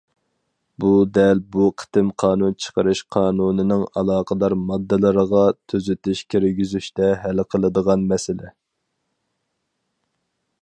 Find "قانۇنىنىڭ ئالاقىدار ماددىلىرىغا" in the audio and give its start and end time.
3.15-5.43